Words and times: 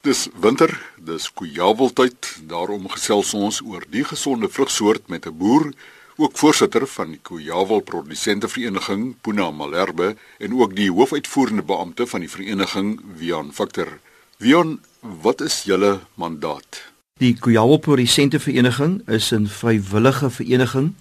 Dis 0.00 0.30
winter, 0.40 0.70
dis 0.96 1.26
kujaweltyd, 1.36 2.28
daarom 2.48 2.86
gesels 2.88 3.34
ons 3.36 3.58
oor 3.60 3.82
die 3.92 4.00
gesonde 4.08 4.48
vrugsoort 4.48 5.10
met 5.12 5.26
'n 5.26 5.36
boer, 5.36 5.74
ook 6.16 6.38
voorsitter 6.38 6.86
van 6.86 7.10
die 7.10 7.20
Kujawel 7.22 7.80
Produsente 7.80 8.48
Vereniging, 8.48 9.14
Puna 9.20 9.50
Malherbe, 9.50 10.16
en 10.38 10.54
ook 10.54 10.76
die 10.76 10.90
hoofuitvoerende 10.90 11.62
beampte 11.62 12.06
van 12.06 12.20
die 12.20 12.30
vereniging, 12.30 13.00
Wian 13.16 13.52
Victor. 13.52 13.98
Wian, 14.38 14.80
wat 15.00 15.40
is 15.40 15.62
julle 15.62 16.00
mandaat? 16.14 16.92
Die 17.18 17.34
Kujawel 17.34 17.78
Produsente 17.78 18.40
Vereniging 18.40 19.08
is 19.08 19.32
'n 19.32 19.46
vrywillige 19.46 20.30
vereniging 20.30 20.94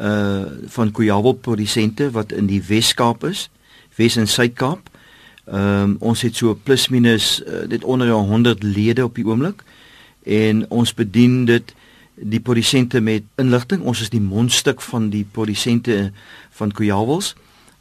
uh 0.00 0.44
van 0.66 0.90
Kujawel 0.90 1.32
produsente 1.32 2.10
wat 2.10 2.32
in 2.32 2.46
die 2.46 2.62
Wes-Kaap 2.62 3.24
is, 3.24 3.50
Wes 3.94 4.16
en 4.16 4.28
Suid-Kaap. 4.28 4.92
Ehm 5.44 5.82
um, 5.82 5.96
ons 6.00 6.22
het 6.22 6.36
so 6.36 6.54
plus 6.62 6.88
minus 6.88 7.42
uh, 7.44 7.68
dit 7.68 7.84
onder 7.84 8.10
100 8.10 8.62
lede 8.62 9.04
op 9.04 9.14
die 9.14 9.26
oomblik 9.26 9.62
en 10.22 10.70
ons 10.70 10.94
bedien 10.94 11.44
dit 11.44 11.74
die 12.14 12.40
produsente 12.40 13.00
met 13.00 13.22
inligting. 13.36 13.82
Ons 13.82 14.00
is 14.00 14.10
die 14.10 14.22
mondstuk 14.22 14.80
van 14.80 15.10
die 15.10 15.26
produsente 15.30 16.12
van 16.50 16.72
Kujawels. 16.72 17.34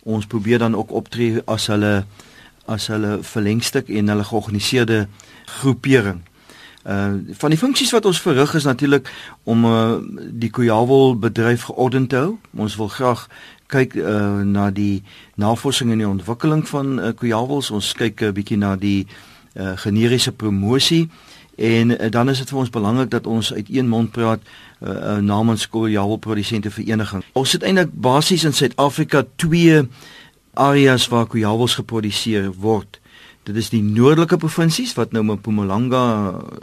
Ons 0.04 0.28
probeer 0.28 0.60
dan 0.60 0.76
ook 0.76 0.92
optree 0.92 1.42
as 1.46 1.68
hulle 1.72 2.04
as 2.66 2.88
hulle 2.88 3.18
verlengstuk 3.24 3.90
en 3.92 4.08
hulle 4.08 4.24
georganiseerde 4.24 5.08
groepering. 5.60 6.22
Uh 6.84 7.14
van 7.40 7.50
die 7.50 7.60
funksies 7.60 7.92
wat 7.92 8.06
ons 8.06 8.22
verrig 8.22 8.54
is 8.54 8.64
natuurlik 8.64 9.08
om 9.44 9.66
uh, 9.66 9.96
die 10.32 10.50
Kujawel 10.50 11.16
bedryf 11.20 11.62
geordend 11.72 12.10
te 12.10 12.16
hou. 12.16 12.38
Ons 12.56 12.76
wil 12.76 12.88
graag 12.88 13.28
kyk 13.74 13.96
uh, 13.96 14.42
na 14.46 14.70
die 14.72 15.04
navorsing 15.40 15.92
en 15.92 16.02
die 16.02 16.08
ontwikkeling 16.08 16.66
van 16.70 17.00
uh, 17.00 17.14
kujawels. 17.16 17.72
Ons 17.72 17.94
kyk 17.98 18.22
'n 18.22 18.26
uh, 18.30 18.34
bietjie 18.36 18.58
na 18.58 18.76
die 18.76 19.08
uh, 19.56 19.74
generiese 19.76 20.32
promosie 20.32 21.10
en 21.56 21.94
uh, 21.94 22.10
dan 22.10 22.30
is 22.30 22.42
dit 22.42 22.50
vir 22.50 22.60
ons 22.60 22.70
belangrik 22.70 23.10
dat 23.10 23.28
ons 23.28 23.54
uit 23.54 23.70
een 23.70 23.88
mond 23.88 24.12
praat 24.12 24.42
uh, 24.42 24.90
uh, 24.90 25.18
namens 25.18 25.70
Kujawel 25.70 26.18
produsente 26.18 26.72
vereniging. 26.72 27.24
Ons 27.34 27.52
het 27.52 27.64
eintlik 27.64 27.94
basies 27.94 28.44
in 28.44 28.54
Suid-Afrika 28.54 29.26
twee 29.36 29.82
areas 30.54 31.08
waar 31.08 31.28
kujawels 31.28 31.76
geproduseer 31.76 32.52
word. 32.54 33.00
Dit 33.44 33.58
is 33.60 33.68
die 33.74 33.82
noordelike 33.84 34.38
provinsies 34.40 34.94
wat 34.96 35.12
nou 35.12 35.24
Mpumalanga, 35.28 36.04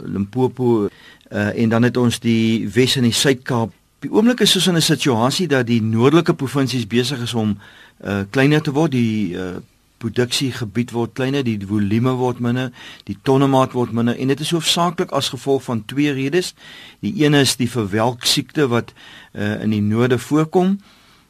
Limpopo 0.01 0.87
uh, 0.87 1.51
en 1.53 1.69
dan 1.69 1.85
het 1.85 1.97
ons 1.97 2.17
die 2.23 2.65
Wes 2.73 2.95
en 2.97 3.05
die 3.05 3.13
Suid-Kaap. 3.13 3.75
Die 4.01 4.09
oomblik 4.09 4.41
is 4.41 4.55
soos 4.55 4.65
in 4.67 4.79
'n 4.79 4.81
situasie 4.81 5.47
dat 5.47 5.67
die 5.67 5.81
noordelike 5.81 6.33
provinsies 6.33 6.87
besig 6.87 7.21
is 7.21 7.33
om 7.33 7.57
uh 8.01 8.23
kleiner 8.29 8.61
te 8.61 8.71
word, 8.73 8.91
die 8.91 9.37
uh 9.37 9.61
produksiegebied 10.01 10.91
word 10.91 11.13
kleiner, 11.13 11.43
die 11.43 11.59
volume 11.61 12.15
word 12.17 12.39
minder, 12.39 12.71
die 13.05 13.17
tonnemaat 13.21 13.71
word 13.77 13.91
minder 13.93 14.17
en 14.17 14.27
dit 14.27 14.39
is 14.39 14.51
hoofsaaklik 14.51 15.11
as 15.11 15.29
gevolg 15.29 15.63
van 15.63 15.85
twee 15.85 16.11
redes. 16.11 16.55
Die 16.99 17.13
een 17.23 17.33
is 17.33 17.55
die 17.55 17.69
verwelk 17.69 18.25
siekte 18.25 18.67
wat 18.67 18.93
uh 19.33 19.61
in 19.61 19.69
die 19.69 19.81
noorde 19.81 20.17
voorkom 20.17 20.79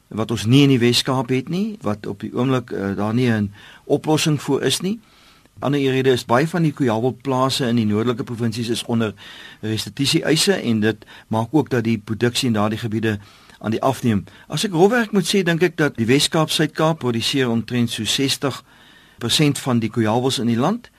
wat 0.08 0.30
ons 0.30 0.46
nie 0.46 0.62
in 0.62 0.68
die 0.68 0.80
Weskaap 0.80 1.28
het 1.28 1.48
nie, 1.48 1.76
wat 1.80 2.06
op 2.06 2.20
die 2.20 2.32
oomblik 2.32 2.72
uh, 2.72 2.96
daar 2.96 3.14
nie 3.14 3.28
'n 3.28 3.52
oplossing 3.84 4.40
vir 4.40 4.62
is 4.62 4.80
nie 4.80 5.00
ander 5.60 5.80
rede 5.80 6.10
is 6.10 6.24
baie 6.24 6.48
van 6.48 6.62
die 6.62 6.72
kujawelplase 6.72 7.68
in 7.68 7.76
die 7.76 7.86
noordelike 7.86 8.24
provinsies 8.24 8.68
is 8.68 8.84
onder 8.84 9.14
restituisie 9.60 10.24
eise 10.24 10.54
en 10.54 10.80
dit 10.80 11.04
maak 11.28 11.48
ook 11.50 11.70
dat 11.70 11.84
die 11.84 11.98
produksie 11.98 12.48
in 12.48 12.54
daardie 12.58 12.78
gebiede 12.78 13.18
aan 13.62 13.70
die 13.70 13.82
afneem. 13.82 14.24
As 14.48 14.64
ek 14.66 14.74
rofwerk 14.74 15.12
moet 15.14 15.28
sê, 15.28 15.44
dink 15.46 15.62
ek 15.62 15.76
dat 15.78 15.96
die 15.96 16.06
Wes-Kaap, 16.08 16.50
Suid-Kaap 16.50 16.98
produseer 17.04 17.50
omtrent 17.50 17.94
so 17.94 18.02
60% 18.02 19.62
van 19.62 19.82
die 19.82 19.90
kujawels 19.90 20.40
in 20.42 20.50
die 20.50 20.58
land 20.58 20.90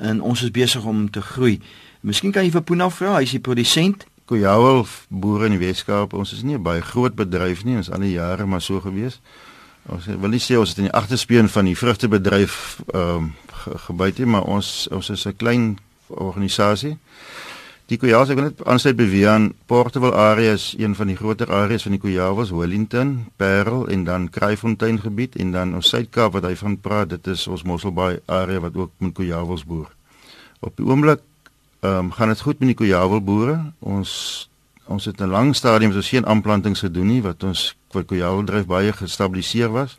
en 0.00 0.20
ons 0.24 0.42
is 0.44 0.52
besig 0.52 0.84
om 0.84 1.10
te 1.12 1.20
groei. 1.20 1.58
Miskien 2.00 2.32
kan 2.32 2.44
jy 2.44 2.52
vir 2.54 2.64
Puna 2.64 2.88
vra, 2.92 3.18
hy 3.18 3.26
is 3.28 3.34
die 3.36 3.42
produsent. 3.44 4.06
Kujawel 4.26 4.86
boere 5.08 5.50
in 5.50 5.58
die 5.58 5.62
Wes-Kaap, 5.62 6.16
ons 6.16 6.32
is 6.32 6.42
nie 6.42 6.56
'n 6.56 6.62
baie 6.62 6.80
groot 6.80 7.14
bedryf 7.14 7.64
nie, 7.64 7.76
ons 7.76 7.90
al 7.90 8.00
die 8.00 8.16
jare 8.16 8.46
maar 8.46 8.62
so 8.62 8.80
gewees. 8.80 9.20
Ons 9.88 10.06
wil 10.06 10.30
nie 10.30 10.42
sê 10.42 10.56
ons 10.58 10.68
het 10.68 10.78
in 10.78 10.88
die 10.88 10.96
agterspieën 10.98 11.48
van 11.48 11.64
die 11.64 11.76
vrugtebedryf 11.76 12.80
ehm 12.94 13.16
um, 13.16 13.34
gebyt 13.86 14.18
nie, 14.18 14.26
maar 14.26 14.44
ons 14.44 14.88
ons 14.90 15.10
is 15.10 15.26
'n 15.26 15.36
klein 15.36 15.78
organisasie. 16.08 16.96
Die 17.86 17.98
Kujawes, 17.98 18.30
ek 18.30 18.38
wil 18.38 18.44
net 18.44 18.64
aansluit 18.66 18.96
by 18.96 19.04
Wian, 19.06 19.52
Portable 19.66 20.10
area 20.12 20.52
is 20.52 20.74
een 20.78 20.94
van 20.94 21.06
die 21.06 21.16
groter 21.16 21.52
areas 21.52 21.82
van 21.82 21.92
die 21.92 22.00
Kujawes, 22.00 22.50
Wellington, 22.50 23.26
Parel 23.36 23.86
en 23.86 24.04
dan 24.04 24.30
Kraaifontein 24.30 24.98
gebied 25.00 25.36
en 25.36 25.52
dan 25.52 25.74
ons 25.74 25.88
Suid-Kaap 25.88 26.32
wat 26.32 26.42
hy 26.42 26.56
van 26.56 26.80
praat, 26.80 27.08
dit 27.08 27.26
is 27.26 27.46
ons 27.46 27.62
Mosselbaai 27.62 28.18
area 28.26 28.60
wat 28.60 28.74
ook 28.74 28.90
met 28.98 29.14
Kujawes 29.14 29.64
boer. 29.64 29.86
Op 30.60 30.74
die 30.76 30.86
oomblik 30.86 31.22
ehm 31.80 32.08
um, 32.08 32.12
gaan 32.12 32.28
dit 32.28 32.40
goed 32.40 32.58
met 32.58 32.68
die 32.68 32.76
Kujawel 32.76 33.20
boere. 33.22 33.72
Ons 33.78 34.48
ons 34.86 35.04
het 35.04 35.20
'n 35.20 35.30
lang 35.30 35.54
stadium 35.54 35.92
so 35.92 36.00
geen 36.02 36.26
aanplantings 36.26 36.80
gedoen 36.80 37.06
nie 37.06 37.22
wat 37.22 37.42
ons 37.44 37.76
vir 37.90 38.04
Kujawel 38.04 38.44
dryf 38.44 38.66
baie 38.66 38.92
gestabiliseer 38.92 39.70
was 39.70 39.98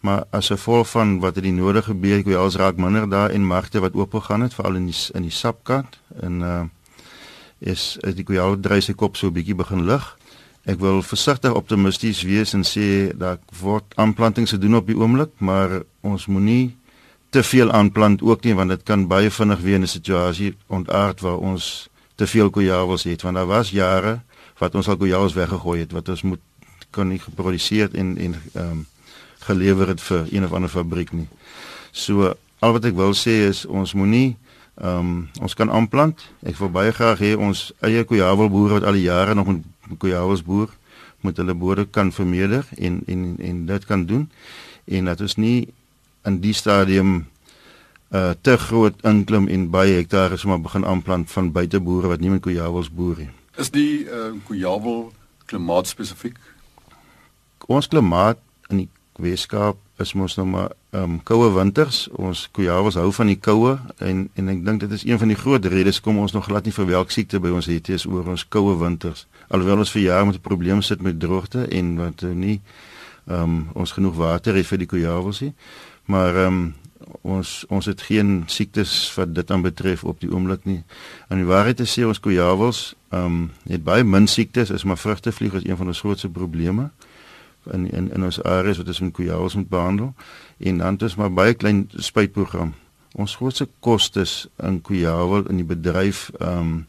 maar 0.00 0.24
as 0.30 0.50
'n 0.50 0.56
gevolg 0.56 0.90
van 0.90 1.20
wat 1.20 1.34
het 1.34 1.44
die 1.44 1.52
nodige 1.52 1.90
gebeur, 1.90 2.22
hoe 2.22 2.36
als 2.36 2.56
raak 2.56 2.76
minder 2.76 3.08
daar 3.08 3.30
in 3.30 3.46
markte 3.46 3.80
wat 3.80 3.94
oop 3.94 4.14
gegaan 4.14 4.40
het 4.40 4.54
veral 4.54 4.74
in 4.74 4.86
die 4.86 4.96
in 5.12 5.22
die 5.22 5.30
sapkant 5.30 5.98
en 6.20 6.40
uh 6.40 6.62
is 7.58 7.96
is 8.00 8.14
die 8.14 8.24
goeie 8.24 8.60
drie 8.60 8.80
se 8.80 8.94
kop 8.94 9.16
so 9.16 9.26
'n 9.26 9.32
bietjie 9.32 9.54
begin 9.54 9.84
lig. 9.84 10.18
Ek 10.64 10.78
wil 10.78 11.02
versigtig 11.02 11.54
optimisties 11.54 12.22
wees 12.22 12.52
en 12.54 12.62
sê 12.62 13.16
dat 13.16 13.40
word 13.60 13.84
aanplantings 13.94 14.50
gedoen 14.50 14.76
op 14.76 14.86
die 14.86 14.96
oomblik, 14.96 15.30
maar 15.38 15.82
ons 16.00 16.26
moenie 16.26 16.76
te 17.30 17.42
veel 17.42 17.72
aanplant 17.72 18.22
ook 18.22 18.44
nie 18.44 18.54
want 18.54 18.68
dit 18.68 18.82
kan 18.82 19.06
baie 19.06 19.30
vinnig 19.30 19.60
weer 19.60 19.78
'n 19.78 19.86
situasie 19.86 20.56
ontaard 20.66 21.20
waar 21.20 21.36
ons 21.36 21.88
te 22.14 22.26
veel 22.26 22.50
kojawels 22.50 23.02
het 23.02 23.22
want 23.22 23.36
daar 23.36 23.46
was 23.46 23.70
jare 23.70 24.20
wat 24.58 24.74
ons 24.74 24.88
al 24.88 24.96
kojawels 24.96 25.34
weggegooi 25.34 25.80
het 25.80 25.92
wat 25.92 26.08
ons 26.08 26.22
moet 26.22 26.40
kan 26.90 27.08
nie 27.08 27.18
geproduseer 27.18 27.94
en 27.94 28.18
en 28.18 28.34
ehm 28.54 28.70
um, 28.70 28.86
gelewer 29.46 29.88
het 29.88 30.00
vir 30.00 30.26
een 30.30 30.44
of 30.44 30.52
ander 30.52 30.70
fabriek 30.70 31.12
nie. 31.12 31.28
So 31.92 32.34
al 32.58 32.72
wat 32.72 32.84
ek 32.84 32.96
wil 32.98 33.14
sê 33.14 33.48
is 33.48 33.64
ons 33.66 33.94
moenie 33.94 34.36
ehm 34.78 34.98
um, 34.98 35.28
ons 35.42 35.54
kan 35.58 35.70
aanplant. 35.70 36.20
Ek 36.46 36.58
wil 36.58 36.70
baie 36.70 36.92
graag 36.94 37.18
hê 37.18 37.34
ons 37.34 37.72
eie 37.82 38.04
kojawel 38.04 38.50
boere 38.50 38.78
wat 38.78 38.86
al 38.86 38.98
die 38.98 39.08
jare 39.08 39.34
nog 39.34 39.50
met 39.50 39.98
kojawels 39.98 40.44
boer 40.46 40.70
moet 41.20 41.36
hulle 41.36 41.54
boere 41.54 41.86
kan 41.90 42.12
vermeerder 42.12 42.66
en 42.76 43.00
en 43.06 43.36
en 43.38 43.66
dit 43.66 43.84
kan 43.86 44.06
doen 44.06 44.28
en 44.84 45.04
dat 45.04 45.20
ons 45.20 45.36
nie 45.36 45.68
in 46.24 46.40
die 46.40 46.54
stadium 46.54 47.26
uh 48.08 48.30
te 48.40 48.56
groot 48.56 49.02
inklim 49.04 49.48
en 49.48 49.70
baie 49.70 49.98
hektare 49.98 50.36
sommer 50.36 50.60
begin 50.60 50.84
aanplant 50.84 51.30
van 51.30 51.52
buiteboere 51.52 52.08
wat 52.08 52.20
nie 52.20 52.30
met 52.30 52.42
kojawels 52.42 52.90
boer 52.90 53.18
nie. 53.18 53.30
Is 53.56 53.70
die 53.70 54.06
uh 54.06 54.32
kojawel 54.48 55.10
klimaatspesifiek? 55.46 56.38
Ons 57.66 57.88
klimaat 57.88 58.38
in 58.70 58.84
die 58.84 58.88
Weskaap 59.18 59.78
is 59.98 60.12
mos 60.14 60.36
nou 60.38 60.46
maar 60.46 60.70
ehm 60.94 61.02
um, 61.02 61.22
koue 61.26 61.50
winters. 61.52 62.06
Ons 62.14 62.44
kujawels 62.54 62.94
hou 62.94 63.08
van 63.12 63.26
die 63.26 63.38
koue 63.42 63.74
en 63.98 64.28
en 64.38 64.50
ek 64.52 64.60
dink 64.64 64.80
dit 64.84 64.92
is 64.94 65.04
een 65.04 65.18
van 65.18 65.32
die 65.32 65.38
groot 65.38 65.64
redes 65.64 65.98
kom 66.00 66.20
ons 66.22 66.32
nog 66.36 66.46
glad 66.46 66.68
nie 66.68 66.74
vir 66.76 66.86
welk 66.86 67.10
siekte 67.10 67.40
by 67.42 67.50
ons 67.50 67.66
het 67.66 67.90
is 67.90 68.06
oor 68.06 68.28
ons 68.30 68.46
koue 68.48 68.76
winters. 68.78 69.26
Alhoewel 69.50 69.82
ons 69.82 69.90
vir 69.90 70.02
jare 70.02 70.26
met 70.26 70.38
'n 70.38 70.46
probleem 70.48 70.82
sit 70.82 71.02
met 71.02 71.18
droogte 71.20 71.66
en 71.66 71.96
wat 71.96 72.22
uh, 72.22 72.30
nie 72.30 72.60
ehm 73.26 73.42
um, 73.42 73.66
ons 73.74 73.92
genoeg 73.92 74.14
water 74.14 74.54
het 74.54 74.66
vir 74.66 74.78
die 74.78 74.86
kujawels 74.86 75.40
nie. 75.40 75.54
Maar 76.06 76.36
ehm 76.36 76.46
um, 76.46 76.74
ons 77.22 77.64
ons 77.68 77.86
het 77.86 78.00
geen 78.02 78.44
siektes 78.46 79.14
wat 79.14 79.34
dit 79.34 79.50
aan 79.50 79.62
betref 79.62 80.04
op 80.04 80.20
die 80.20 80.30
oomblik 80.30 80.64
nie. 80.64 80.82
En 81.28 81.36
die 81.36 81.46
waarheid 81.46 81.80
is 81.80 81.98
sê 81.98 82.06
ons 82.06 82.20
kujawels 82.20 82.94
ehm 83.10 83.24
um, 83.24 83.50
het 83.66 83.84
baie 83.84 84.04
min 84.04 84.26
siektes, 84.26 84.70
is 84.70 84.84
maar 84.84 84.98
vrugtevlieg 84.98 85.52
is 85.52 85.64
een 85.64 85.76
van 85.76 85.86
ons 85.86 86.00
grootste 86.00 86.28
probleme 86.28 86.90
in 87.72 87.90
in 87.90 88.10
in 88.14 88.24
ons 88.24 88.42
areas 88.42 88.78
wat 88.80 88.86
ons 88.86 89.00
met 89.00 89.14
kujawels 89.14 89.54
moet 89.54 89.68
behandel 89.68 90.12
en 90.58 90.78
dan 90.78 90.92
het 90.92 91.02
ons 91.02 91.16
maar 91.16 91.32
baie 91.32 91.54
klein 91.54 91.88
spuitprogram. 91.94 92.74
Ons 93.12 93.36
grootste 93.36 93.68
kostes 93.80 94.46
in 94.62 94.80
kujawel 94.82 95.48
in 95.48 95.62
die 95.62 95.68
bedryf 95.68 96.28
ehm 96.38 96.58
um, 96.58 96.86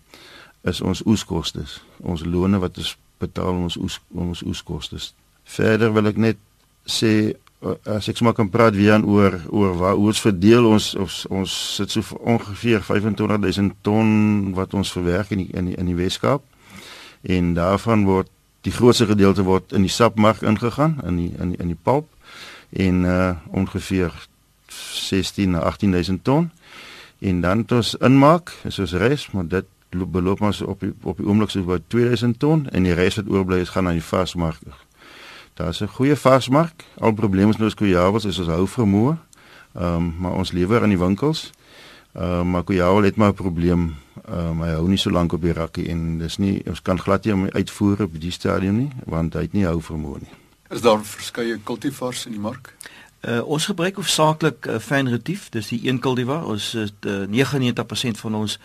is 0.62 0.82
ons 0.82 1.02
oeskostes. 1.06 1.80
Ons 2.04 2.26
lone 2.26 2.60
wat 2.60 2.78
ons 2.78 2.98
betaal 3.20 3.56
ons 3.64 3.78
oes 3.80 4.00
ons 4.12 4.44
oeskostes. 4.44 5.14
Verder 5.44 5.94
wil 5.96 6.12
ek 6.12 6.20
net 6.20 6.42
sê 6.90 7.12
eh, 7.32 7.76
as 7.96 8.10
ek 8.12 8.20
sommer 8.20 8.36
kan 8.38 8.52
praat 8.52 8.76
weer 8.78 8.98
aan 8.98 9.08
oor 9.08 9.40
oor 9.50 9.76
waar 9.80 10.00
ons 10.00 10.22
verdeel 10.24 10.68
ons 10.70 10.92
ons 11.00 11.22
ons 11.30 11.56
sit 11.78 11.96
so 11.96 12.20
ongeveer 12.20 12.84
25000 12.86 13.76
ton 13.86 14.10
wat 14.58 14.74
ons 14.74 14.92
verwerk 14.96 15.32
in 15.36 15.46
die, 15.46 15.50
in 15.54 15.72
die, 15.72 15.78
in 15.80 15.92
die 15.92 15.98
Weskaap 15.98 16.44
en 17.24 17.54
daarvan 17.58 18.06
word 18.08 18.32
die 18.62 18.72
grootste 18.72 19.06
gedeelte 19.06 19.44
word 19.44 19.72
in 19.72 19.82
die 19.82 19.92
sapmark 19.92 20.42
ingegaan 20.42 21.00
in 21.04 21.16
die 21.16 21.32
in 21.40 21.50
die, 21.50 21.60
in 21.60 21.68
die 21.68 21.80
pulp 21.84 22.08
en 22.70 23.04
uh 23.04 23.36
ongeveer 23.52 24.14
16 24.68 25.50
na 25.50 25.60
18000 25.60 26.24
ton 26.24 26.52
en 27.20 27.42
dan 27.42 27.66
ons 27.72 27.96
inmaak 27.96 28.52
is 28.64 28.80
ons 28.80 28.94
res 28.94 29.32
maar 29.32 29.48
dit 29.48 29.66
beloop 29.90 30.42
ons 30.42 30.62
op 30.62 30.80
die, 30.80 30.94
op 31.04 31.18
die 31.18 31.26
oomblik 31.26 31.50
so 31.50 31.66
by 31.66 31.80
2000 31.88 32.38
ton 32.38 32.68
en 32.72 32.86
die 32.86 32.94
res 32.94 33.18
wat 33.18 33.30
oorbly 33.30 33.62
is 33.64 33.72
gaan 33.74 33.88
na 33.88 33.96
die 33.96 34.06
varsmark. 34.06 34.62
Daar's 35.58 35.82
'n 35.82 35.88
goeie 35.88 36.16
varsmark. 36.16 36.84
Al 37.00 37.14
probleme 37.14 37.50
is 37.50 37.58
nou 37.58 37.70
skojawels 37.70 38.26
is 38.26 38.40
ons 38.40 38.48
hou 38.48 38.68
vermoë. 38.68 39.18
Ehm 39.76 39.96
um, 39.96 40.16
maar 40.20 40.32
ons 40.32 40.52
lewer 40.52 40.82
aan 40.82 40.90
die 40.90 40.98
winkels. 40.98 41.52
Uh 42.20 42.42
maar 42.44 42.64
Kujawel 42.64 43.04
het 43.04 43.16
maar 43.16 43.32
'n 43.32 43.34
probleem. 43.34 43.96
Um, 44.30 44.62
hy 44.62 44.70
hou 44.70 44.88
nie 44.88 44.98
so 44.98 45.10
lank 45.10 45.34
op 45.34 45.42
die 45.42 45.54
rakkie 45.54 45.88
en 45.90 46.18
dis 46.18 46.38
nie 46.38 46.62
ons 46.68 46.82
kan 46.82 47.00
glad 47.00 47.24
nie 47.24 47.34
hom 47.34 47.48
uitvoer 47.50 48.02
op 48.02 48.20
die 48.20 48.32
stadium 48.32 48.76
nie 48.78 48.90
want 49.06 49.34
hy 49.34 49.42
het 49.42 49.54
nie 49.54 49.66
hou 49.66 49.82
vermoë 49.82 50.20
nie. 50.20 50.34
Is 50.70 50.82
daar 50.82 51.00
verskeie 51.02 51.58
kultivars 51.64 52.26
in 52.26 52.32
die 52.32 52.42
mark? 52.42 52.76
Uh, 53.22 53.42
ons 53.44 53.66
gebruik 53.66 53.96
hoofsaaklik 53.96 54.66
uh, 54.66 54.78
fynretief, 54.80 55.50
dis 55.50 55.68
die 55.68 55.80
een 55.88 56.00
kultivar. 56.00 56.46
Ons 56.46 56.72
het 56.72 57.06
uh, 57.06 57.26
99% 57.28 58.20
van 58.20 58.36
ons 58.36 58.60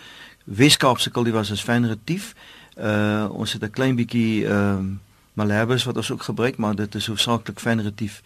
Weskaapse 0.44 1.10
kultivars 1.10 1.50
is 1.50 1.62
fynretief. 1.62 2.34
Uh 2.76 3.26
ons 3.30 3.52
het 3.52 3.62
'n 3.62 3.70
klein 3.70 3.96
bietjie 3.96 4.46
ehm 4.46 4.78
uh, 4.78 4.96
Malabus 5.34 5.84
wat 5.84 5.96
ons 5.96 6.10
ook 6.10 6.22
gebruik, 6.22 6.56
maar 6.56 6.74
dit 6.74 6.94
is 6.94 7.06
hoofsaaklik 7.06 7.60
fynretief. 7.60 8.22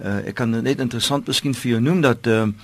Uh 0.00 0.26
ek 0.26 0.34
kan 0.34 0.50
net 0.50 0.80
interessant 0.80 1.26
miskien 1.26 1.54
vir 1.54 1.70
jou 1.70 1.80
noem 1.80 2.00
dat 2.00 2.26
ehm 2.26 2.48
uh, 2.48 2.54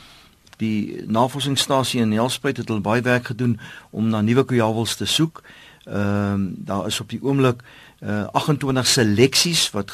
die 0.56 1.02
navorsingsstasie 1.06 2.00
in 2.00 2.08
Nelspruit 2.08 2.56
het 2.56 2.68
hulle 2.68 2.80
baie 2.80 3.02
werk 3.02 3.26
gedoen 3.32 3.58
om 3.90 4.08
na 4.08 4.20
nuwe 4.20 4.44
kujawels 4.44 4.96
te 4.96 5.06
soek. 5.06 5.42
Ehm 5.84 6.32
um, 6.32 6.54
daar 6.58 6.86
is 6.86 7.00
op 7.00 7.08
die 7.08 7.22
oomblik 7.22 7.62
uh 8.04 8.24
28 8.32 8.86
seleksies 8.86 9.70
wat 9.70 9.90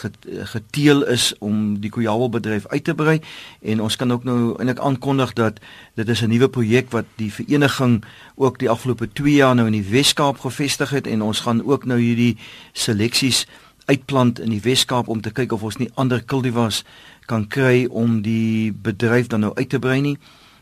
geteel 0.52 1.02
is 1.06 1.34
om 1.38 1.80
die 1.80 1.90
kujawelbedryf 1.90 2.66
uit 2.66 2.84
te 2.84 2.94
brei. 2.94 3.20
En 3.60 3.80
ons 3.80 3.96
kan 3.96 4.12
ook 4.12 4.24
nou 4.24 4.56
eintlik 4.58 4.78
aankondig 4.78 5.32
dat 5.32 5.60
dit 5.94 6.08
is 6.08 6.22
'n 6.22 6.28
nuwe 6.28 6.48
projek 6.48 6.90
wat 6.90 7.04
die 7.16 7.32
vereniging 7.32 8.04
ook 8.34 8.58
die 8.58 8.70
afgelope 8.70 9.12
2 9.12 9.34
jaar 9.34 9.54
nou 9.54 9.66
in 9.66 9.82
die 9.82 9.90
Wes-Kaap 9.90 10.38
gevestig 10.38 10.90
het. 10.90 11.06
En 11.06 11.22
ons 11.22 11.40
gaan 11.40 11.64
ook 11.64 11.84
nou 11.84 12.00
hierdie 12.00 12.36
seleksies 12.72 13.46
uitplant 13.84 14.40
in 14.40 14.50
die 14.50 14.60
Wes-Kaap 14.60 15.08
om 15.08 15.20
te 15.20 15.30
kyk 15.30 15.52
of 15.52 15.62
ons 15.62 15.76
nie 15.76 15.90
ander 15.94 16.22
kultivars 16.22 16.84
kan 17.26 17.46
kry 17.46 17.86
om 17.86 18.22
die 18.22 18.72
bedryf 18.72 19.26
dan 19.26 19.40
nou 19.40 19.54
uit 19.54 19.68
te 19.68 19.78
brei 19.78 20.00
nie 20.00 20.18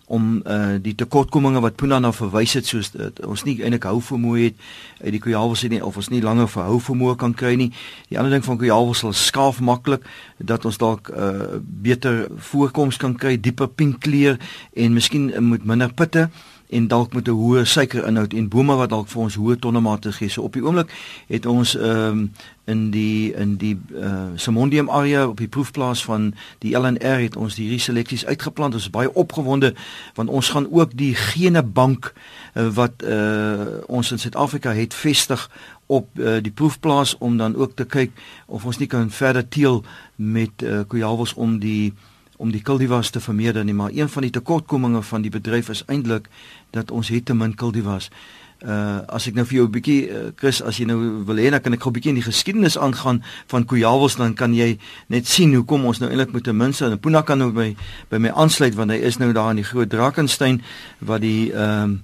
om 0.09 0.41
uh 0.49 0.77
die 0.83 0.95
tekortkominge 0.97 1.61
wat 1.61 1.77
Puna 1.77 1.99
na 2.01 2.13
verwys 2.17 2.55
het 2.57 2.67
soos 2.67 2.91
dat 2.95 3.21
ons 3.27 3.45
nie 3.45 3.59
eintlik 3.61 3.85
hou 3.89 4.01
vermoë 4.05 4.43
het 4.43 4.61
uit 5.05 5.13
die 5.17 5.23
kujawels 5.23 5.65
nie 5.69 5.83
of 5.85 5.97
ons 6.01 6.09
nie 6.13 6.23
langer 6.25 6.49
verhou 6.49 6.79
vermoë 6.81 7.17
kan 7.21 7.35
kry 7.37 7.55
nie. 7.61 7.71
Die 8.09 8.19
ander 8.19 8.33
ding 8.33 8.45
van 8.45 8.61
kujawels 8.61 9.05
sal 9.05 9.13
skaaf 9.13 9.61
maklik 9.61 10.07
dat 10.39 10.65
ons 10.65 10.81
dalk 10.81 11.13
uh 11.13 11.61
beter 11.61 12.27
voorkoms 12.51 12.97
kan 12.97 13.17
kry, 13.17 13.37
dieper 13.37 13.69
pink 13.69 14.01
kleur 14.05 14.39
en 14.75 14.97
miskien 14.97 15.29
uh, 15.33 15.45
met 15.45 15.65
minder 15.69 15.93
pitte 15.93 16.29
en 16.69 16.89
dalk 16.89 17.15
met 17.15 17.29
'n 17.29 17.31
hoë 17.31 17.65
suikerinhoud 17.65 18.33
en 18.33 18.49
bome 18.49 18.75
wat 18.77 18.89
dalk 18.89 19.09
vir 19.09 19.23
ons 19.23 19.35
hoë 19.35 19.59
tonnemate 19.59 20.13
gee. 20.13 20.29
So 20.29 20.43
op 20.43 20.53
die 20.53 20.65
oomblik 20.65 20.91
het 21.27 21.47
ons 21.47 21.77
ehm 21.77 22.19
um, 22.19 22.33
in 22.65 22.91
die 22.91 23.33
in 23.33 23.57
die 23.57 23.79
uh, 23.95 24.29
Simondium 24.35 24.91
area 24.91 25.29
op 25.29 25.37
die 25.37 25.49
proefplaas 25.49 26.05
van 26.05 26.35
die 26.59 26.77
LNR 26.77 27.21
het 27.21 27.37
ons 27.37 27.57
hierdie 27.57 27.81
seleksies 27.81 28.27
uitgeplant. 28.27 28.75
Ons 28.75 28.83
is 28.83 28.91
baie 28.91 29.15
opgewonde 29.15 29.75
want 30.15 30.29
ons 30.29 30.49
gaan 30.49 30.67
ook 30.71 30.91
die 30.93 31.15
genebank 31.15 32.13
uh, 32.55 32.69
wat 32.69 32.93
uh, 33.03 33.61
ons 33.87 34.13
in 34.13 34.19
Suid-Afrika 34.19 34.73
het 34.73 34.95
vestig 34.95 35.51
op 35.87 36.09
uh, 36.19 36.37
die 36.43 36.53
proefplaas 36.53 37.17
om 37.19 37.37
dan 37.37 37.57
ook 37.57 37.77
te 37.77 37.85
kyk 37.85 38.11
of 38.47 38.65
ons 38.65 38.79
nie 38.79 38.87
kan 38.87 39.11
verder 39.11 39.49
teel 39.49 39.85
met 40.17 40.63
uh, 40.63 40.81
kujawels 40.89 41.35
om 41.35 41.59
die 41.59 41.95
om 42.39 42.51
die 42.55 42.63
kultivars 42.63 43.11
te 43.11 43.21
vermeerder 43.21 43.65
nie, 43.67 43.75
maar 43.75 43.95
een 43.95 44.09
van 44.09 44.23
die 44.23 44.33
tekortkominge 44.35 45.03
van 45.03 45.23
die 45.23 45.33
bedryf 45.35 45.69
is 45.75 45.85
eintlik 45.87 46.29
dat 46.71 46.91
ons 46.95 47.11
het 47.11 47.27
te 47.27 47.35
min 47.35 47.55
kultivars. 47.55 48.11
Uh 48.59 49.07
as 49.15 49.29
ek 49.31 49.37
nou 49.39 49.45
vir 49.47 49.57
jou 49.57 49.67
'n 49.67 49.71
bietjie 49.71 50.11
uh, 50.11 50.31
Chris, 50.35 50.63
as 50.63 50.79
jy 50.79 50.87
nou 50.87 51.23
wil 51.27 51.39
hê 51.39 51.51
dan 51.51 51.61
kan 51.63 51.73
ek 51.73 51.83
gou 51.83 51.91
'n 51.91 51.95
bietjie 51.95 52.11
in 52.11 52.19
die 52.19 52.27
geskiedenis 52.27 52.79
aangaan 52.79 53.23
van 53.47 53.65
kujawels 53.65 54.17
dan 54.17 54.35
kan 54.35 54.55
jy 54.55 54.79
net 55.07 55.27
sien 55.27 55.55
hoe 55.55 55.65
kom 55.65 55.87
ons 55.87 56.01
nou 56.01 56.11
eintlik 56.11 56.33
met 56.33 56.49
'n 56.49 56.57
minste 56.57 56.85
en 56.85 56.99
Puna 56.99 57.23
kan 57.23 57.39
nou 57.39 57.53
by 57.53 57.77
by 58.11 58.19
my 58.19 58.31
aansluit 58.31 58.75
want 58.75 58.91
hy 58.91 58.97
is 58.97 59.19
nou 59.19 59.33
daar 59.33 59.51
in 59.51 59.63
die 59.63 59.65
groot 59.65 59.89
Drakensberg 59.89 60.61
wat 60.99 61.21
die 61.21 61.53
ehm 61.53 61.93
uh, 61.93 61.99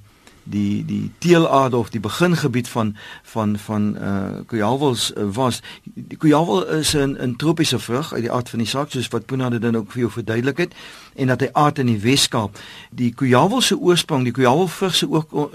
die 0.45 0.85
die 0.85 1.11
teelaarde 1.19 1.77
of 1.77 1.91
die 1.91 2.01
begingebied 2.01 2.69
van 2.69 2.97
van 3.23 3.59
van 3.59 3.97
uh 4.01 4.29
kujawels 4.47 5.13
uh, 5.17 5.25
was. 5.33 5.63
Die 5.95 6.17
kujawel 6.17 6.67
is 6.67 6.95
'n 6.97 7.17
'n 7.21 7.37
tropiese 7.37 7.79
vrug 7.79 8.13
uit 8.13 8.23
die 8.23 8.33
aard 8.33 8.49
van 8.49 8.59
die 8.59 8.69
saak 8.69 8.91
soos 8.91 9.09
wat 9.09 9.27
Puna 9.27 9.49
dit 9.49 9.63
dan 9.63 9.77
ook 9.77 9.93
vir 9.93 10.01
jou 10.01 10.11
verduidelik 10.11 10.59
het 10.59 10.75
en 11.15 11.27
dat 11.27 11.41
hy 11.41 11.49
aard 11.53 11.79
in 11.79 11.87
die 11.87 12.01
Weskaap. 12.01 12.59
Die 12.91 13.15
kujawel 13.15 13.61
se 13.61 13.79
oorsprong 13.79 14.25
die 14.25 14.33
kujawelvrug 14.33 14.95
se 14.95 15.07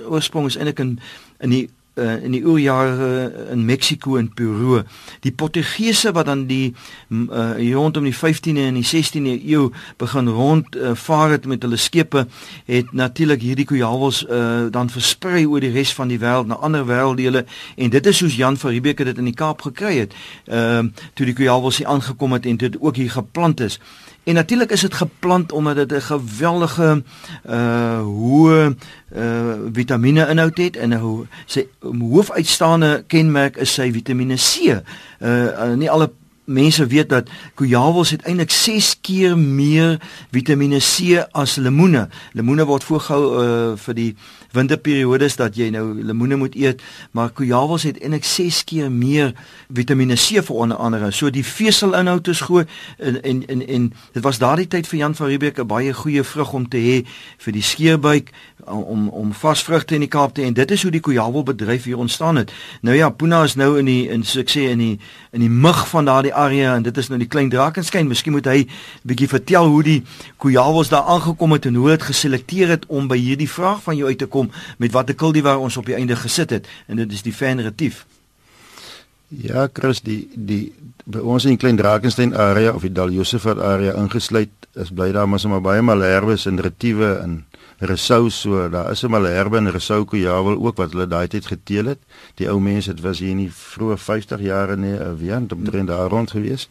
oorsprong 0.09 0.45
is 0.45 0.55
eintlik 0.55 0.79
in 0.79 0.99
in 1.39 1.49
die 1.49 1.69
uh, 1.99 2.23
in 2.23 2.31
die 2.31 2.41
oorjare 2.47 3.47
in 3.51 3.65
Mexiko 3.65 4.15
en 4.17 4.29
Peru. 4.33 4.83
Die 5.19 5.31
Portugese 5.31 6.11
wat 6.15 6.25
dan 6.25 6.45
die 6.47 6.73
uh, 7.09 7.73
rondom 7.73 8.07
die 8.07 8.15
15de 8.15 8.65
en 8.69 8.79
die 8.79 8.85
16de 8.87 9.35
eeu 9.43 9.69
begin 9.97 10.27
rond 10.27 10.75
uh, 10.75 10.95
vaar 10.95 11.35
het 11.35 11.45
met 11.45 11.61
hulle 11.61 11.77
skepe, 11.77 12.27
het 12.65 12.91
natuurlik 12.91 13.41
hierdie 13.41 13.65
kujawels 13.65 14.23
uh, 14.25 14.67
dan 14.71 14.89
versprei 14.89 15.45
oor 15.45 15.63
die 15.63 15.73
res 15.75 15.93
van 15.93 16.07
die 16.11 16.19
wêreld 16.19 16.47
na 16.47 16.59
ander 16.63 16.85
wêrelddele 16.87 17.45
en 17.75 17.89
dit 17.89 18.05
is 18.05 18.17
soos 18.23 18.35
Jan 18.35 18.57
van 18.57 18.71
Riebeeck 18.71 19.03
dit 19.05 19.17
in 19.17 19.29
die 19.29 19.37
Kaap 19.37 19.61
gekry 19.67 19.97
het. 20.05 20.15
Ehm 20.47 20.85
uh, 20.85 21.07
toe 21.13 21.25
die 21.25 21.35
kujawels 21.35 21.77
hier 21.77 21.87
aangekom 21.87 22.31
het 22.33 22.45
en 22.45 22.57
dit 22.57 22.75
ook 22.79 22.95
hier 22.95 23.11
geplant 23.11 23.59
is. 23.59 23.79
En 24.23 24.33
natuurlik 24.33 24.71
is 24.71 24.81
dit 24.81 24.93
geplant 24.93 25.51
omdat 25.51 25.75
dit 25.75 25.91
'n 25.91 26.01
geweldige 26.01 27.03
uh 27.49 28.01
hoë 28.01 28.75
uh 29.15 29.28
vitamiene 29.73 30.27
inhoud 30.29 30.57
het 30.57 30.77
en 30.77 30.93
'n 30.93 31.27
sy 31.45 31.67
hoofuitstaande 31.81 33.03
kenmerk 33.07 33.57
is 33.57 33.73
sy 33.73 33.91
Vitamiene 33.91 34.35
C. 34.35 34.55
Uh, 34.65 34.79
uh 35.19 35.75
nie 35.75 35.89
alle 35.89 36.11
mense 36.45 36.85
weet 36.87 37.09
dat 37.09 37.29
kujawels 37.53 38.09
het 38.09 38.21
eintlik 38.21 38.51
6 38.51 38.97
keer 39.01 39.37
meer 39.37 39.99
Vitamiene 40.31 40.79
C 40.79 41.25
as 41.31 41.55
lemoene. 41.55 42.07
Lemoene 42.33 42.65
word 42.65 42.83
voorgehou 42.83 43.23
uh 43.43 43.77
vir 43.77 43.95
die 43.95 44.15
winterperiodes 44.51 45.35
dat 45.35 45.55
jy 45.55 45.69
nou 45.73 46.03
lemoene 46.03 46.35
moet 46.35 46.55
eet, 46.55 46.81
maar 47.11 47.31
kujawels 47.35 47.83
het 47.83 47.99
eintlik 48.01 48.25
6 48.25 48.63
keer 48.69 48.91
meer 48.91 49.33
Vitamiene 49.73 50.15
C 50.15 50.41
vir 50.45 50.55
onder 50.55 50.77
andere. 50.77 51.11
So 51.11 51.29
die 51.29 51.45
veselinhoud 51.45 52.27
is 52.27 52.41
groot 52.41 52.69
en 52.97 53.21
en 53.23 53.43
en, 53.47 53.67
en 53.67 53.93
dit 54.13 54.23
was 54.23 54.39
daardie 54.39 54.67
tyd 54.67 54.87
vir 54.87 54.99
Jan 54.99 55.15
van 55.15 55.27
Riebeeck 55.27 55.59
'n 55.59 55.67
baie 55.67 55.93
goeie 55.93 56.23
vrug 56.23 56.53
om 56.53 56.67
te 56.67 56.77
hê 56.77 57.05
vir 57.37 57.53
die 57.53 57.61
skeerbuik 57.61 58.31
om 58.65 59.09
om 59.09 59.33
vasvrugte 59.33 59.93
in 59.93 59.99
die 59.99 60.09
Kaap 60.09 60.33
te 60.33 60.41
en 60.41 60.53
dit 60.53 60.71
is 60.71 60.81
hoe 60.81 60.91
die 60.91 60.99
kujawel 60.99 61.43
bedryf 61.43 61.83
hier 61.83 61.97
ontstaan 61.97 62.35
het. 62.35 62.51
Nou 62.81 62.95
ja, 62.95 63.09
Puna 63.09 63.43
is 63.43 63.55
nou 63.55 63.77
in 63.79 63.85
die 63.85 64.09
in 64.09 64.23
so 64.23 64.39
ek 64.39 64.49
sê 64.49 64.69
in 64.69 64.77
die 64.77 64.99
in 65.31 65.39
die 65.39 65.49
mug 65.49 65.87
van 65.89 66.05
daardie 66.05 66.33
area 66.33 66.75
en 66.75 66.83
dit 66.83 66.97
is 66.97 67.09
nou 67.09 67.19
die 67.19 67.27
klein 67.27 67.49
drakenskyn. 67.49 68.07
Miskien 68.07 68.33
moet 68.33 68.45
hy 68.45 68.67
bietjie 69.03 69.27
vertel 69.27 69.67
hoe 69.67 69.83
die 69.83 70.03
kujawels 70.37 70.89
daar 70.89 71.03
aangekom 71.03 71.51
het 71.51 71.65
en 71.65 71.75
hoe 71.75 71.89
dit 71.89 72.03
geselekteer 72.03 72.67
het 72.67 72.85
om 72.87 73.07
by 73.07 73.17
hierdie 73.17 73.49
vraag 73.49 73.83
van 73.83 73.97
jou 73.97 74.07
uit 74.07 74.17
te 74.17 74.25
kom 74.25 74.38
kom 74.39 74.51
met 74.77 74.95
watter 74.95 75.15
kuldi 75.15 75.43
waar 75.45 75.59
ons 75.59 75.77
op 75.77 75.89
die 75.89 75.97
einde 75.99 76.15
gesit 76.15 76.55
het 76.55 76.69
en 76.87 77.01
dit 77.03 77.11
is 77.11 77.25
die 77.27 77.35
fenretief. 77.35 78.05
Ja, 79.29 79.67
Chris, 79.73 80.01
die 80.01 80.23
die 80.33 80.71
by 81.09 81.21
ons 81.21 81.45
in 81.45 81.57
klein 81.57 81.77
Drakensberg 81.77 82.33
area 82.37 82.73
of 82.73 82.85
die 82.85 82.93
Dal 82.93 83.13
Josefat 83.13 83.61
area 83.61 83.93
ingesluit 83.97 84.53
is 84.79 84.89
bly 84.93 85.11
daar 85.13 85.29
maar 85.29 85.41
sommer 85.41 85.61
baie 85.61 85.81
malherbes 85.85 86.47
en 86.49 86.61
retiewe 86.61 87.15
en 87.21 87.43
resou 87.79 88.29
so 88.29 88.69
daar 88.69 88.91
is 88.91 89.03
'n 89.03 89.09
malherbe 89.09 89.57
en 89.57 89.71
resou 89.71 90.05
kujawel 90.05 90.57
ook 90.57 90.77
wat 90.77 90.91
hulle 90.91 91.07
daai 91.07 91.27
tyd 91.27 91.45
geteel 91.45 91.85
het. 91.85 91.99
Die 92.35 92.49
ou 92.49 92.59
mense 92.59 92.93
dit 92.93 93.03
was 93.03 93.19
hier 93.19 93.29
in 93.29 93.37
die 93.37 93.51
vroeë 93.51 93.97
50 93.97 94.41
jare 94.41 94.75
nee, 94.75 94.97
weer 95.17 95.37
omtrent 95.37 95.87
daar 95.87 96.09
rond 96.09 96.31
gewees. 96.31 96.69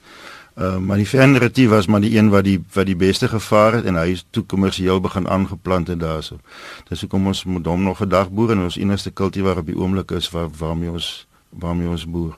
Uh, 0.58 0.76
maar 0.76 0.96
die 0.96 1.06
Fenretief 1.06 1.68
was 1.68 1.86
maar 1.86 2.00
die 2.00 2.16
een 2.18 2.28
wat 2.28 2.44
die 2.44 2.58
wat 2.72 2.86
die 2.86 2.96
beste 2.96 3.28
gevaar 3.28 3.72
het 3.72 3.84
en 3.84 3.94
hy 3.94 4.08
is 4.10 4.24
toe 4.30 4.42
kommersieel 4.42 4.98
begin 5.00 5.28
aangeplant 5.28 5.86
het 5.86 6.00
daarso. 6.00 6.40
Dis 6.88 7.00
hoekom 7.00 7.26
ons 7.30 7.44
moet 7.44 7.66
hom 7.66 7.82
nog 7.86 8.00
vandag 8.02 8.32
boer 8.34 8.50
en 8.56 8.64
ons 8.66 8.76
enigste 8.76 9.10
kultivar 9.10 9.60
op 9.62 9.70
die 9.70 9.78
oomblik 9.78 10.10
is 10.10 10.30
waar 10.34 10.48
waarmee 10.58 10.90
ons 10.90 11.26
waarmee 11.50 11.88
ons 11.88 12.06
boer. 12.10 12.34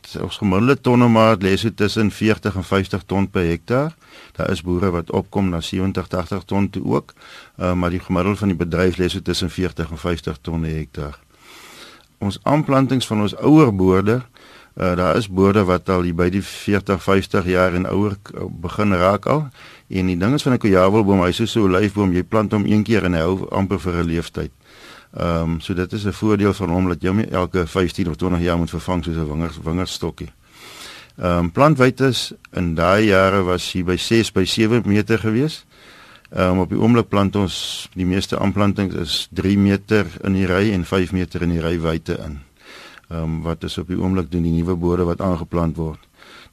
Dit 0.00 0.14
is 0.14 0.16
ons 0.20 0.38
gemiddelde 0.40 0.80
tonnemaat 0.80 1.44
lê 1.44 1.52
so 1.56 1.74
tussen 1.74 2.10
40 2.10 2.56
en 2.56 2.64
50 2.64 3.04
ton 3.06 3.28
per 3.30 3.44
hektaar. 3.44 3.92
Daar 4.32 4.50
is 4.50 4.64
boere 4.64 4.90
wat 4.90 5.10
opkom 5.10 5.52
na 5.52 5.60
70 5.60 6.08
80 6.08 6.44
ton 6.44 6.70
toe 6.70 6.84
ook. 6.84 7.12
Uh, 7.58 7.74
maar 7.74 7.90
die 7.90 8.00
gemiddelde 8.00 8.38
van 8.38 8.48
die 8.48 8.56
bedryf 8.56 8.96
lê 8.96 9.08
so 9.12 9.20
tussen 9.20 9.50
40 9.50 9.90
en 9.90 9.98
50 9.98 10.38
ton 10.40 10.60
per 10.60 10.70
hektaar. 10.70 11.20
Ons 12.18 12.38
aanplantings 12.42 13.06
van 13.06 13.20
ons 13.20 13.36
ouer 13.36 13.76
boorde 13.76 14.22
Uh, 14.74 14.94
daar 14.96 15.16
is 15.16 15.28
boorde 15.28 15.64
wat 15.64 15.88
al 15.88 16.06
by 16.16 16.30
die 16.32 16.42
40, 16.42 17.02
50 17.02 17.44
jaar 17.44 17.74
en 17.74 17.86
ouer 17.86 18.16
begin 18.48 18.94
raak 18.96 19.26
al. 19.26 19.48
En 19.88 20.06
die 20.06 20.16
ding 20.16 20.34
is 20.34 20.42
van 20.42 20.52
'n 20.52 20.58
kujawelboom, 20.58 21.20
hy's 21.22 21.44
so 21.44 21.60
'n 21.60 21.68
olyfboom, 21.68 22.12
jy 22.12 22.22
plant 22.22 22.52
hom 22.52 22.64
een 22.64 22.82
keer 22.82 23.04
en 23.04 23.12
hy 23.12 23.20
hou 23.20 23.48
amper 23.50 23.80
vir 23.80 23.94
'n 23.94 24.06
leeftyd. 24.06 24.50
Ehm 25.12 25.42
um, 25.42 25.60
so 25.60 25.74
dit 25.74 25.92
is 25.92 26.04
'n 26.04 26.12
voordeel 26.12 26.54
van 26.54 26.70
hom 26.70 26.88
dat 26.88 27.02
jy 27.02 27.08
hom 27.08 27.18
elke 27.20 27.66
15 27.66 28.08
of 28.08 28.16
20 28.16 28.40
jaar 28.40 28.58
moet 28.58 28.70
vervang 28.70 29.04
soos 29.04 29.16
'n 29.16 29.28
wingerd 29.28 29.62
wingerstokkie. 29.62 30.32
Ehm 31.16 31.38
um, 31.38 31.52
plantwyte 31.52 32.12
in 32.52 32.74
daai 32.74 33.04
jare 33.04 33.42
was 33.42 33.72
hier 33.72 33.84
by 33.84 33.96
6 33.96 34.32
by 34.32 34.44
7 34.44 34.82
meter 34.84 35.18
gewees. 35.18 35.64
Ehm 36.30 36.50
um, 36.50 36.58
op 36.58 36.68
die 36.68 36.78
oomblik 36.78 37.08
plant 37.08 37.36
ons 37.36 37.88
die 37.94 38.06
meeste 38.06 38.38
aanplantings 38.38 38.94
is 38.94 39.28
3 39.30 39.58
meter 39.58 40.06
in 40.24 40.32
die 40.32 40.46
ry 40.46 40.72
en 40.72 40.84
5 40.84 41.12
meter 41.12 41.42
in 41.42 41.50
die 41.50 41.60
ry 41.60 41.80
wyte 41.80 42.18
in. 42.24 42.40
Ehm 43.12 43.22
um, 43.22 43.42
wat 43.44 43.64
is 43.64 43.78
op 43.78 43.90
die 43.92 43.98
oomblik 44.00 44.30
doen 44.32 44.46
die 44.46 44.54
nuwe 44.54 44.74
boere 44.74 45.04
wat 45.04 45.20
aangeplant 45.20 45.76
word. 45.76 46.00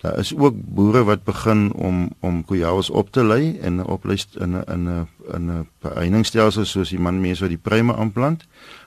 Daar 0.02 0.18
is 0.20 0.34
ook 0.36 0.56
boere 0.76 1.04
wat 1.08 1.24
begin 1.24 1.72
om 1.74 2.10
om 2.20 2.42
kujawels 2.46 2.90
op 2.90 3.12
te 3.12 3.24
lei 3.24 3.58
en 3.58 3.76
'n 3.76 3.86
opleist 3.86 4.36
in 4.36 4.58
'n 4.58 4.64
in 4.68 4.84
'n 4.90 5.08
in 5.34 5.52
'n 5.52 5.68
heiningstelsel 5.82 6.66
soos 6.66 6.90
die 6.90 7.00
man 7.00 7.22
mense 7.22 7.42
wat 7.42 7.50
die 7.50 7.64
pruime 7.70 7.96
aanplant. 7.96 8.44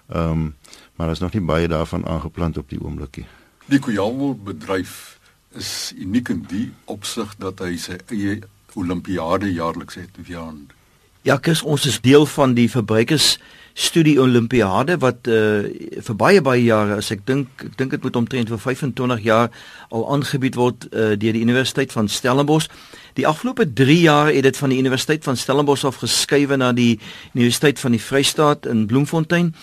Ehm 0.09 0.31
um, 0.31 0.55
maar 0.97 1.07
daar 1.07 1.17
is 1.17 1.21
nog 1.21 1.33
nie 1.33 1.43
baie 1.43 1.69
daarvan 1.69 2.07
aangeplant 2.07 2.59
op 2.59 2.69
die 2.69 2.81
oomblikie. 2.85 3.27
Die 3.67 3.79
kujawelbedryf 3.79 5.19
is 5.55 5.93
uniek 5.97 6.29
in 6.29 6.45
die 6.49 6.73
opsig 6.85 7.35
dat 7.39 7.59
hy 7.59 7.77
sy 7.77 7.97
eie 8.07 8.41
Olimpiade 8.75 9.53
jaarliks 9.53 9.95
het 9.95 10.11
vir 10.23 10.39
aan. 10.39 10.67
Ja, 11.23 11.37
kus 11.37 11.63
ons 11.63 11.87
is 11.87 12.01
deel 12.01 12.27
van 12.27 12.55
die 12.55 12.71
verbruikers 12.71 13.39
studie 13.75 14.19
Olimpiade 14.21 14.99
wat 15.01 15.29
uh, 15.29 15.65
vir 16.05 16.17
baie 16.17 16.41
baie 16.45 16.63
jare 16.65 16.99
as 17.01 17.11
ek 17.15 17.25
dink 17.27 17.65
ek 17.65 17.77
dink 17.79 17.95
dit 17.97 18.03
moet 18.05 18.17
omtrent 18.17 18.53
vir 18.53 18.61
25 18.61 19.23
jaar 19.25 19.51
al 19.91 20.07
aangebied 20.13 20.59
word 20.61 20.89
uh, 20.91 21.13
deur 21.17 21.37
die 21.37 21.45
Universiteit 21.45 21.93
van 21.93 22.09
Stellenbosch. 22.09 22.69
Die 23.17 23.27
afgelope 23.29 23.67
3 23.69 23.99
jaar 24.01 24.33
het 24.33 24.45
dit 24.45 24.57
van 24.57 24.73
die 24.73 24.79
Universiteit 24.81 25.25
van 25.25 25.37
Stellenbosch 25.37 25.85
af 25.85 26.01
geskuif 26.01 26.57
na 26.57 26.73
die 26.73 26.99
Universiteit 27.35 27.81
van 27.81 27.97
die 27.97 28.01
Vrystaat 28.01 28.67
in 28.67 28.87
Bloemfontein 28.87 29.55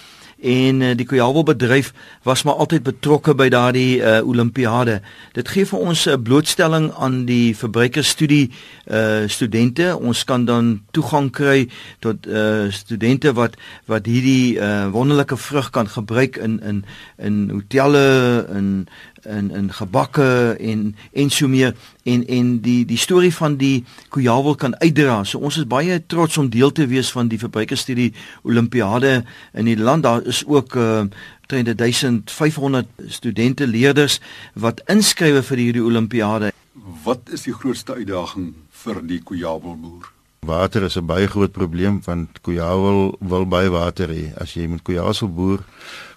en 0.41 0.81
uh, 0.81 0.95
die 0.95 1.05
Kojawel 1.05 1.43
bedryf 1.43 1.93
was 2.23 2.43
maar 2.43 2.53
altyd 2.53 2.83
betrokke 2.83 3.35
by 3.35 3.49
daardie 3.51 3.99
uh, 3.99 4.19
Olimpiade. 4.27 4.99
Dit 5.35 5.51
gee 5.51 5.65
vir 5.65 5.79
ons 5.79 6.05
'n 6.05 6.09
uh, 6.09 6.21
blootstelling 6.23 6.91
aan 6.95 7.25
die 7.25 7.55
verbruikerstudie 7.55 8.51
uh 8.89 9.27
studente. 9.27 9.97
Ons 9.97 10.23
kan 10.23 10.45
dan 10.45 10.81
toegang 10.91 11.31
kry 11.31 11.69
tot 11.99 12.25
uh 12.27 12.71
studente 12.71 13.33
wat 13.33 13.57
wat 13.85 14.05
hierdie 14.05 14.57
uh 14.57 14.89
wonderlike 14.91 15.37
vrug 15.37 15.69
kan 15.69 15.87
gebruik 15.87 16.37
in 16.37 16.59
in 16.63 16.85
in 17.17 17.49
hotelle 17.49 18.47
in 18.55 18.87
in 19.23 19.51
in 19.51 19.73
gebakke 19.73 20.55
en 20.59 20.95
en 21.13 21.29
so 21.29 21.47
meer 21.47 21.75
en 22.03 22.27
en 22.27 22.59
die 22.61 22.85
die 22.85 22.97
storie 22.97 23.33
van 23.33 23.57
die 23.57 23.85
Kujawel 24.09 24.55
kan 24.55 24.75
uitdra. 24.79 25.23
So 25.23 25.39
ons 25.39 25.57
is 25.57 25.67
baie 25.67 26.05
trots 26.05 26.37
om 26.37 26.49
deel 26.49 26.71
te 26.71 26.87
wees 26.87 27.11
van 27.11 27.27
die 27.27 27.39
verbruikerstudie 27.39 28.13
Olimpiade 28.43 29.23
in 29.53 29.65
die 29.65 29.77
land. 29.77 30.03
Daar 30.03 30.21
is 30.29 30.43
ook 30.45 30.75
uh 30.75 31.03
1500 31.49 32.87
studente 33.07 33.67
leerders 33.67 34.19
wat 34.53 34.83
inskrywe 34.85 35.41
vir 35.43 35.57
hierdie 35.57 35.81
Olimpiade. 35.81 36.51
Wat 37.03 37.31
is 37.33 37.47
die 37.47 37.53
grootste 37.57 37.95
uitdaging 37.97 38.51
vir 38.83 39.01
die 39.09 39.17
Kujawel 39.25 39.73
boer? 39.81 40.11
Water 40.45 40.85
is 40.85 40.97
'n 40.97 41.05
baie 41.05 41.27
groot 41.27 41.51
probleem 41.51 42.01
want 42.05 42.41
Kujawel 42.41 43.17
wil 43.19 43.45
baie 43.45 43.69
water 43.69 44.07
hê. 44.07 44.29
As 44.37 44.53
jy 44.53 44.67
met 44.67 44.83
Kujawel 44.83 45.27
boer 45.27 45.65